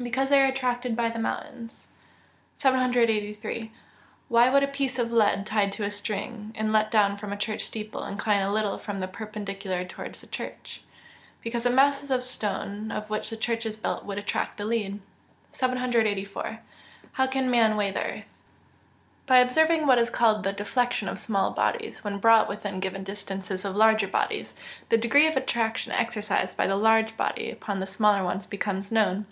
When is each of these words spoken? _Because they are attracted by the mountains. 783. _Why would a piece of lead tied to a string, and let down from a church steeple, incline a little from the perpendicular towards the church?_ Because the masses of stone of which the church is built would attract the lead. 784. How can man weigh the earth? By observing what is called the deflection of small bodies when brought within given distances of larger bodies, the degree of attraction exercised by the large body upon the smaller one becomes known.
_Because 0.04 0.28
they 0.28 0.40
are 0.40 0.46
attracted 0.46 0.94
by 0.94 1.08
the 1.10 1.18
mountains. 1.18 1.88
783. 2.56 3.72
_Why 4.30 4.52
would 4.52 4.62
a 4.62 4.68
piece 4.68 4.96
of 4.96 5.10
lead 5.10 5.44
tied 5.44 5.72
to 5.72 5.82
a 5.82 5.90
string, 5.90 6.52
and 6.54 6.72
let 6.72 6.88
down 6.92 7.16
from 7.16 7.32
a 7.32 7.36
church 7.36 7.64
steeple, 7.66 8.04
incline 8.04 8.42
a 8.42 8.52
little 8.52 8.78
from 8.78 9.00
the 9.00 9.08
perpendicular 9.08 9.84
towards 9.84 10.20
the 10.20 10.28
church?_ 10.28 10.82
Because 11.42 11.64
the 11.64 11.70
masses 11.70 12.12
of 12.12 12.22
stone 12.22 12.92
of 12.92 13.10
which 13.10 13.28
the 13.28 13.36
church 13.36 13.66
is 13.66 13.76
built 13.76 14.04
would 14.04 14.18
attract 14.18 14.56
the 14.56 14.64
lead. 14.66 15.00
784. 15.50 16.60
How 17.14 17.26
can 17.26 17.50
man 17.50 17.76
weigh 17.76 17.90
the 17.90 18.04
earth? 18.04 18.24
By 19.26 19.38
observing 19.38 19.88
what 19.88 19.98
is 19.98 20.10
called 20.10 20.44
the 20.44 20.52
deflection 20.52 21.08
of 21.08 21.18
small 21.18 21.50
bodies 21.50 22.04
when 22.04 22.18
brought 22.18 22.48
within 22.48 22.78
given 22.78 23.02
distances 23.02 23.64
of 23.64 23.74
larger 23.74 24.06
bodies, 24.06 24.54
the 24.90 24.96
degree 24.96 25.26
of 25.26 25.36
attraction 25.36 25.90
exercised 25.90 26.56
by 26.56 26.68
the 26.68 26.76
large 26.76 27.16
body 27.16 27.50
upon 27.50 27.80
the 27.80 27.86
smaller 27.86 28.22
one 28.22 28.40
becomes 28.48 28.92
known. 28.92 29.26